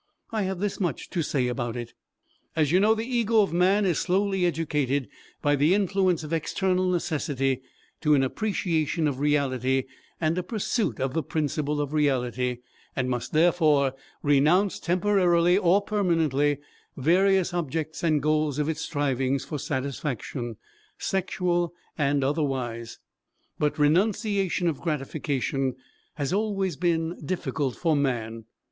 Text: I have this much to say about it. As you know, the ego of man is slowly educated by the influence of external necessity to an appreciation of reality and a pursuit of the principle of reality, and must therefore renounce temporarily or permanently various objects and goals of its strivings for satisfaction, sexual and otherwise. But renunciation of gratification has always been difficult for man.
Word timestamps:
I 0.31 0.41
have 0.45 0.57
this 0.57 0.79
much 0.79 1.11
to 1.11 1.21
say 1.21 1.45
about 1.47 1.75
it. 1.77 1.93
As 2.55 2.71
you 2.71 2.79
know, 2.79 2.95
the 2.95 3.05
ego 3.05 3.41
of 3.41 3.53
man 3.53 3.85
is 3.85 3.99
slowly 3.99 4.47
educated 4.47 5.07
by 5.43 5.55
the 5.55 5.75
influence 5.75 6.23
of 6.23 6.33
external 6.33 6.89
necessity 6.89 7.61
to 8.01 8.15
an 8.15 8.23
appreciation 8.23 9.07
of 9.07 9.19
reality 9.19 9.83
and 10.19 10.35
a 10.35 10.41
pursuit 10.41 10.99
of 10.99 11.13
the 11.13 11.21
principle 11.21 11.79
of 11.79 11.93
reality, 11.93 12.61
and 12.95 13.11
must 13.11 13.31
therefore 13.31 13.93
renounce 14.23 14.79
temporarily 14.79 15.55
or 15.55 15.83
permanently 15.83 16.57
various 16.97 17.53
objects 17.53 18.01
and 18.01 18.23
goals 18.23 18.57
of 18.57 18.67
its 18.67 18.81
strivings 18.81 19.45
for 19.45 19.59
satisfaction, 19.59 20.57
sexual 20.97 21.75
and 21.95 22.23
otherwise. 22.23 22.97
But 23.59 23.77
renunciation 23.77 24.67
of 24.67 24.81
gratification 24.81 25.75
has 26.15 26.33
always 26.33 26.75
been 26.75 27.23
difficult 27.23 27.75
for 27.75 27.95
man. 27.95 28.45